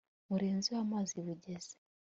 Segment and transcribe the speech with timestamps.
[0.29, 1.75] murenzeho amazi bugezi